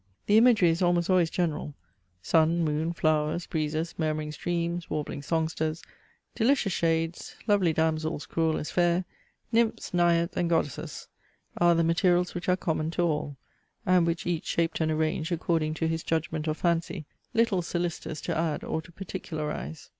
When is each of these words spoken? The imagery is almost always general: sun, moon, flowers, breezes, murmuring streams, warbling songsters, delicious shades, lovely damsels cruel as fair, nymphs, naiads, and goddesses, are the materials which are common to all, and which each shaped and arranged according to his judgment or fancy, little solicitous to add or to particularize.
The 0.25 0.35
imagery 0.35 0.69
is 0.69 0.81
almost 0.81 1.11
always 1.11 1.29
general: 1.29 1.75
sun, 2.23 2.63
moon, 2.63 2.91
flowers, 2.91 3.45
breezes, 3.45 3.93
murmuring 3.99 4.31
streams, 4.31 4.89
warbling 4.89 5.21
songsters, 5.21 5.83
delicious 6.33 6.73
shades, 6.73 7.35
lovely 7.45 7.71
damsels 7.71 8.25
cruel 8.25 8.57
as 8.57 8.71
fair, 8.71 9.05
nymphs, 9.51 9.93
naiads, 9.93 10.35
and 10.35 10.49
goddesses, 10.49 11.07
are 11.57 11.75
the 11.75 11.83
materials 11.83 12.33
which 12.33 12.49
are 12.49 12.57
common 12.57 12.89
to 12.89 13.03
all, 13.03 13.37
and 13.85 14.07
which 14.07 14.25
each 14.25 14.47
shaped 14.47 14.81
and 14.81 14.89
arranged 14.91 15.31
according 15.31 15.75
to 15.75 15.87
his 15.87 16.01
judgment 16.01 16.47
or 16.47 16.55
fancy, 16.55 17.05
little 17.35 17.61
solicitous 17.61 18.21
to 18.21 18.35
add 18.35 18.63
or 18.63 18.81
to 18.81 18.91
particularize. 18.91 19.89